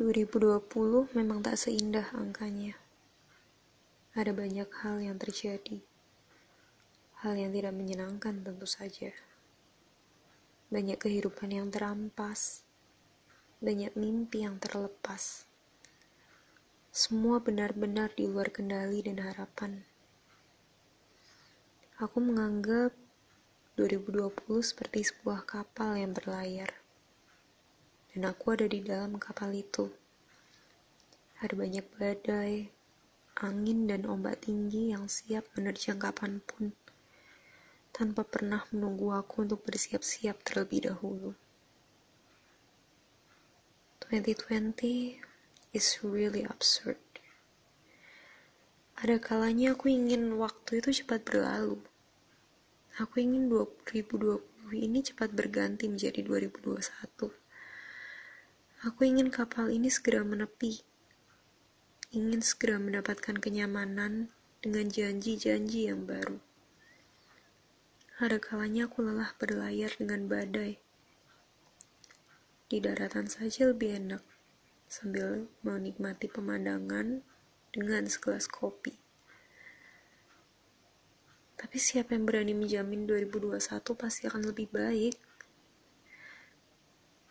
2020 0.00 1.12
memang 1.12 1.44
tak 1.44 1.60
seindah 1.60 2.08
angkanya. 2.16 2.72
Ada 4.16 4.32
banyak 4.32 4.72
hal 4.80 4.96
yang 4.96 5.20
terjadi. 5.20 5.84
Hal 7.20 7.36
yang 7.36 7.52
tidak 7.52 7.76
menyenangkan 7.76 8.40
tentu 8.40 8.64
saja. 8.64 9.12
Banyak 10.72 10.96
kehidupan 10.96 11.52
yang 11.52 11.68
terampas. 11.68 12.64
Banyak 13.60 13.92
mimpi 13.92 14.40
yang 14.40 14.56
terlepas. 14.56 15.44
Semua 16.88 17.36
benar-benar 17.44 18.16
di 18.16 18.24
luar 18.24 18.48
kendali 18.48 19.04
dan 19.04 19.20
harapan. 19.20 19.84
Aku 22.00 22.24
menganggap 22.24 22.96
2020 23.76 24.32
seperti 24.64 25.12
sebuah 25.12 25.44
kapal 25.44 26.00
yang 26.00 26.16
berlayar 26.16 26.72
dan 28.14 28.26
aku 28.26 28.58
ada 28.58 28.66
di 28.66 28.82
dalam 28.82 29.16
kapal 29.16 29.54
itu. 29.54 29.90
Ada 31.40 31.54
banyak 31.54 31.86
badai, 31.94 32.68
angin 33.40 33.88
dan 33.88 34.04
ombak 34.04 34.44
tinggi 34.44 34.92
yang 34.92 35.08
siap 35.08 35.48
menerjang 35.56 35.96
kapan 35.96 36.42
pun, 36.44 36.76
tanpa 37.94 38.26
pernah 38.26 38.66
menunggu 38.74 39.14
aku 39.14 39.46
untuk 39.48 39.64
bersiap-siap 39.64 40.42
terlebih 40.44 40.92
dahulu. 40.92 41.32
2020 44.10 45.22
is 45.70 46.02
really 46.02 46.42
absurd. 46.42 46.98
Ada 49.00 49.16
kalanya 49.16 49.72
aku 49.72 49.88
ingin 49.88 50.36
waktu 50.36 50.84
itu 50.84 51.00
cepat 51.00 51.24
berlalu. 51.24 51.80
Aku 53.00 53.16
ingin 53.22 53.48
2020 53.48 54.42
ini 54.76 55.00
cepat 55.00 55.32
berganti 55.32 55.88
menjadi 55.88 56.20
2021. 56.20 57.32
Aku 58.80 59.04
ingin 59.04 59.28
kapal 59.28 59.68
ini 59.68 59.92
segera 59.92 60.24
menepi. 60.24 60.80
Ingin 62.16 62.40
segera 62.40 62.80
mendapatkan 62.80 63.36
kenyamanan 63.36 64.32
dengan 64.64 64.88
janji-janji 64.88 65.92
yang 65.92 66.08
baru. 66.08 66.40
Ada 68.24 68.40
kalanya 68.40 68.88
aku 68.88 69.04
lelah 69.04 69.36
berlayar 69.36 69.92
dengan 70.00 70.32
badai. 70.32 70.80
Di 72.72 72.80
daratan 72.80 73.28
saja 73.28 73.68
lebih 73.68 74.00
enak, 74.00 74.24
sambil 74.88 75.44
menikmati 75.60 76.32
pemandangan 76.32 77.20
dengan 77.76 78.08
segelas 78.08 78.48
kopi. 78.48 78.96
Tapi 81.60 81.76
siapa 81.76 82.16
yang 82.16 82.24
berani 82.24 82.56
menjamin 82.56 83.04
2021 83.04 83.60
pasti 83.92 84.24
akan 84.24 84.48
lebih 84.48 84.72
baik? 84.72 85.20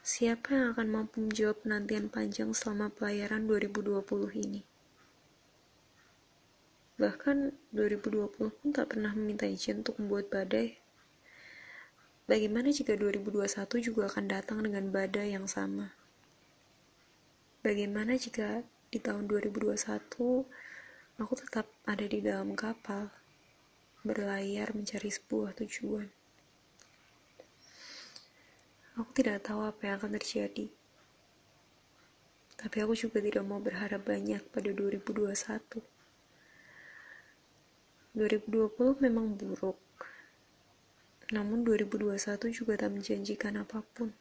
Siapa 0.10 0.58
yang 0.58 0.74
akan 0.74 0.88
mampu 0.90 1.22
menjawab 1.22 1.62
penantian 1.62 2.10
panjang 2.10 2.50
selama 2.50 2.90
pelayaran 2.90 3.46
2020 3.46 4.02
ini? 4.42 4.66
Bahkan 6.98 7.54
2020 7.78 8.18
pun 8.34 8.68
tak 8.74 8.90
pernah 8.90 9.14
meminta 9.14 9.46
izin 9.46 9.86
untuk 9.86 10.02
membuat 10.02 10.34
badai. 10.34 10.82
Bagaimana 12.26 12.74
jika 12.74 12.98
2021 12.98 13.86
juga 13.86 14.10
akan 14.10 14.26
datang 14.26 14.66
dengan 14.66 14.90
badai 14.90 15.38
yang 15.38 15.46
sama? 15.46 15.94
Bagaimana 17.62 18.18
jika 18.18 18.66
di 18.90 18.98
tahun 18.98 19.30
2021 19.30 19.78
aku 21.22 21.34
tetap 21.38 21.70
ada 21.86 22.06
di 22.10 22.18
dalam 22.26 22.58
kapal, 22.58 23.14
berlayar 24.02 24.74
mencari 24.74 25.14
sebuah 25.14 25.54
tujuan? 25.62 26.19
Aku 29.00 29.16
tidak 29.16 29.48
tahu 29.48 29.64
apa 29.64 29.80
yang 29.88 29.96
akan 29.96 30.20
terjadi. 30.20 30.68
Tapi 32.60 32.78
aku 32.84 32.92
juga 33.00 33.24
tidak 33.24 33.48
mau 33.48 33.64
berharap 33.64 34.04
banyak 34.04 34.44
pada 34.52 34.76
2021. 34.76 35.80
2020 38.12 39.00
memang 39.00 39.40
buruk. 39.40 39.80
Namun 41.32 41.64
2021 41.64 42.52
juga 42.52 42.76
tak 42.76 42.92
menjanjikan 42.92 43.64
apa 43.64 43.80
pun. 43.96 44.12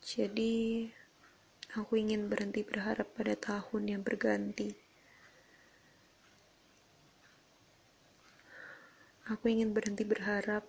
Jadi, 0.00 0.88
aku 1.76 2.00
ingin 2.00 2.32
berhenti 2.32 2.64
berharap 2.64 3.12
pada 3.12 3.36
tahun 3.36 3.82
yang 3.84 4.00
berganti. 4.00 4.72
Aku 9.28 9.44
ingin 9.52 9.76
berhenti 9.76 10.08
berharap 10.08 10.64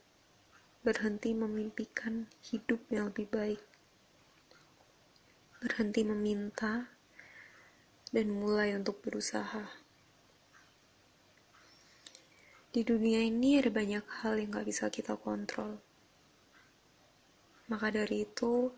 berhenti 0.85 1.34
memimpikan 1.34 2.29
hidup 2.46 2.78
yang 2.94 3.09
lebih 3.09 3.25
baik, 3.34 3.57
berhenti 5.57 6.06
meminta, 6.06 6.94
dan 8.13 8.29
mulai 8.29 8.78
untuk 8.78 9.01
berusaha. 9.01 9.66
Di 12.69 12.85
dunia 12.85 13.18
ini 13.25 13.57
ada 13.57 13.74
banyak 13.74 14.06
hal 14.22 14.38
yang 14.38 14.53
gak 14.53 14.69
bisa 14.69 14.85
kita 14.94 15.18
kontrol. 15.18 15.81
Maka 17.66 17.90
dari 17.90 18.29
itu, 18.29 18.69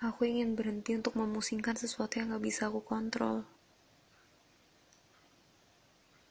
aku 0.00 0.24
ingin 0.24 0.56
berhenti 0.56 0.96
untuk 0.96 1.12
memusingkan 1.12 1.76
sesuatu 1.76 2.24
yang 2.24 2.32
gak 2.32 2.40
bisa 2.40 2.72
aku 2.72 2.80
kontrol. 2.80 3.44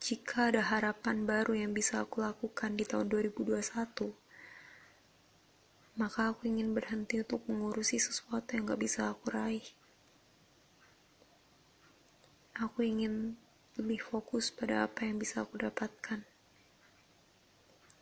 Jika 0.01 0.49
ada 0.49 0.65
harapan 0.73 1.29
baru 1.29 1.53
yang 1.53 1.77
bisa 1.77 2.01
aku 2.01 2.25
lakukan 2.25 2.73
di 2.73 2.81
tahun 2.81 3.13
2021, 3.13 4.22
maka 5.93 6.33
aku 6.33 6.49
ingin 6.49 6.73
berhenti 6.73 7.21
untuk 7.21 7.45
mengurusi 7.45 8.01
sesuatu 8.01 8.57
yang 8.57 8.65
gak 8.65 8.81
bisa 8.81 9.13
aku 9.13 9.29
raih. 9.29 9.65
Aku 12.57 12.81
ingin 12.81 13.37
lebih 13.77 14.01
fokus 14.01 14.49
pada 14.49 14.85
apa 14.85 15.05
yang 15.05 15.21
bisa 15.21 15.45
aku 15.45 15.61
dapatkan. 15.61 16.25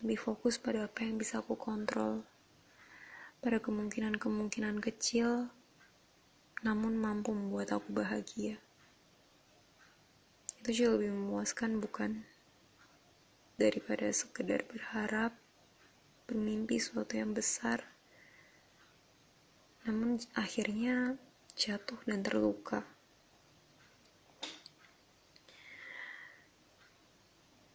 Lebih 0.04 0.20
fokus 0.20 0.56
pada 0.56 0.88
apa 0.88 1.04
yang 1.04 1.20
bisa 1.20 1.44
aku 1.44 1.60
kontrol. 1.60 2.24
Pada 3.44 3.60
kemungkinan-kemungkinan 3.60 4.80
kecil, 4.80 5.52
namun 6.64 6.96
mampu 6.96 7.36
membuat 7.36 7.76
aku 7.76 7.92
bahagia. 7.92 8.60
Itu 10.64 10.70
jauh 10.72 10.96
lebih 10.96 11.12
memuaskan, 11.12 11.82
bukan? 11.84 12.24
Daripada 13.60 14.08
sekedar 14.14 14.64
berharap 14.68 15.36
bermimpi 16.32 16.80
sesuatu 16.80 17.20
yang 17.20 17.36
besar, 17.36 17.84
namun 19.84 20.16
akhirnya 20.32 21.20
jatuh 21.60 22.00
dan 22.08 22.24
terluka. 22.24 22.88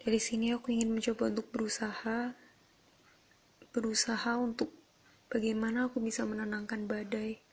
Dari 0.00 0.16
sini 0.16 0.56
aku 0.56 0.72
ingin 0.72 0.88
mencoba 0.88 1.28
untuk 1.28 1.52
berusaha, 1.52 2.32
berusaha 3.76 4.32
untuk 4.40 4.72
bagaimana 5.28 5.92
aku 5.92 6.00
bisa 6.00 6.24
menenangkan 6.24 6.88
badai. 6.88 7.44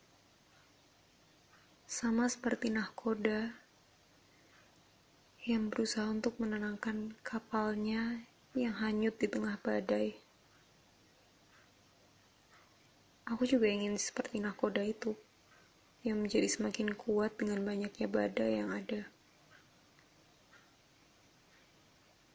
Sama 1.83 2.31
seperti 2.31 2.71
nahkoda 2.71 3.51
yang 5.43 5.67
berusaha 5.67 6.07
untuk 6.07 6.39
menenangkan 6.39 7.19
kapalnya 7.27 8.23
yang 8.55 8.79
hanyut 8.79 9.19
di 9.19 9.27
tengah 9.27 9.59
badai. 9.59 10.22
Aku 13.23 13.47
juga 13.47 13.71
ingin 13.71 13.95
seperti 13.95 14.43
nakoda 14.43 14.83
itu, 14.83 15.15
yang 16.03 16.19
menjadi 16.19 16.51
semakin 16.51 16.91
kuat 16.91 17.39
dengan 17.39 17.63
banyaknya 17.63 18.11
badai 18.11 18.59
yang 18.59 18.75
ada. 18.75 19.07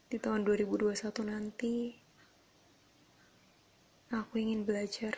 Di 0.09 0.17
tahun 0.17 0.41
2021 0.49 0.97
nanti, 1.29 1.93
aku 4.09 4.41
ingin 4.41 4.65
belajar. 4.65 5.13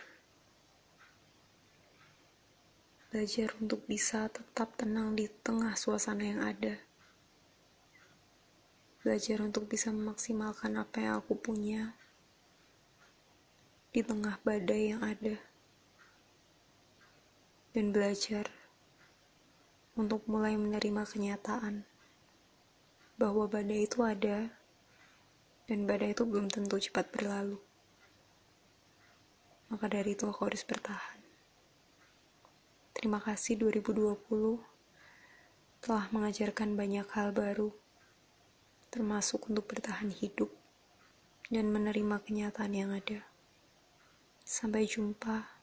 Belajar 3.08 3.56
untuk 3.64 3.88
bisa 3.88 4.28
tetap 4.28 4.76
tenang 4.76 5.16
di 5.16 5.32
tengah 5.32 5.80
suasana 5.80 6.28
yang 6.28 6.44
ada. 6.44 6.76
Belajar 9.08 9.40
untuk 9.40 9.72
bisa 9.72 9.96
memaksimalkan 9.96 10.76
apa 10.76 11.00
yang 11.00 11.24
aku 11.24 11.40
punya 11.40 11.96
di 13.96 14.04
tengah 14.04 14.36
badai 14.44 14.92
yang 14.92 15.04
ada 15.08 15.51
dan 17.72 17.96
belajar 17.96 18.52
untuk 19.96 20.28
mulai 20.28 20.60
menerima 20.60 21.08
kenyataan 21.08 21.88
bahwa 23.16 23.48
badai 23.48 23.88
itu 23.88 24.04
ada 24.04 24.52
dan 25.72 25.88
badai 25.88 26.12
itu 26.12 26.28
belum 26.28 26.52
tentu 26.52 26.76
cepat 26.82 27.08
berlalu. 27.16 27.62
Maka 29.72 29.88
dari 29.88 30.20
itu 30.20 30.28
aku 30.28 30.52
harus 30.52 30.68
bertahan. 30.68 31.20
Terima 32.92 33.24
kasih 33.24 33.56
2020 33.56 34.20
telah 35.80 36.06
mengajarkan 36.12 36.76
banyak 36.76 37.08
hal 37.16 37.32
baru, 37.32 37.72
termasuk 38.92 39.48
untuk 39.48 39.72
bertahan 39.72 40.12
hidup 40.12 40.52
dan 41.48 41.72
menerima 41.72 42.20
kenyataan 42.20 42.74
yang 42.76 42.92
ada. 42.92 43.24
Sampai 44.44 44.84
jumpa 44.92 45.61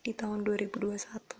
di 0.00 0.16
tahun 0.16 0.48
2021. 0.48 1.39